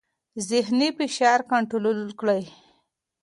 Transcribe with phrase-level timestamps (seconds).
[0.49, 2.43] ذهني فشار کنټرول کړئ.